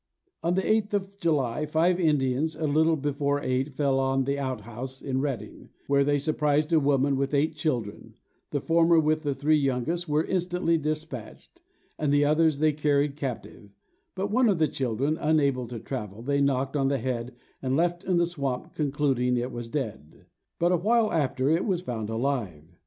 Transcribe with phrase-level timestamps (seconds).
[0.41, 4.61] On the 8th of July, five Indians, a little before night, fell on an out
[4.61, 8.15] house in Reading, where they surprised a woman with eight children:
[8.49, 11.61] the former, with the three youngest, were instantly despatched,
[11.99, 13.69] and the others they carried captive;
[14.15, 18.03] but one of the children, unable to travel, they knocked on the head, and left
[18.03, 20.25] in the swamp, concluding it was dead;
[20.57, 22.79] but awhile after, it was found alive.